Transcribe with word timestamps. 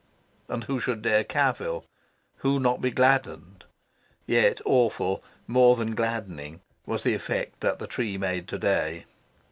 And 0.49 0.63
who 0.63 0.79
should 0.79 1.03
dare 1.03 1.23
cavil? 1.23 1.85
who 2.37 2.59
not 2.59 2.81
be 2.81 2.89
gladdened? 2.89 3.65
Yet 4.25 4.59
awful, 4.65 5.23
more 5.45 5.75
than 5.75 5.93
gladdening, 5.93 6.61
was 6.87 7.03
the 7.03 7.13
effect 7.13 7.59
that 7.59 7.77
the 7.77 7.85
tree 7.85 8.17
made 8.17 8.47
to 8.47 8.57
day. 8.57 9.05